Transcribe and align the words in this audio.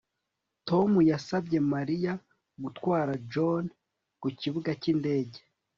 Tom 0.67 0.91
yasabye 1.11 1.57
Mariya 1.73 2.13
gutwara 2.63 3.11
John 3.31 3.63
ku 4.21 4.27
kibuga 4.39 4.69
cyindege 4.81 5.39